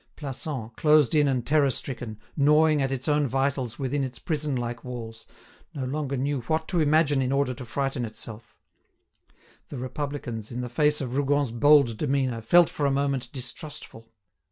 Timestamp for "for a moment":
12.67-13.29